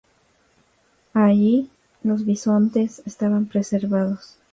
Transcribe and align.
Allí, 1.13 1.69
los 2.01 2.25
bisontes 2.25 3.03
estaban 3.05 3.45
preservados. 3.45 4.35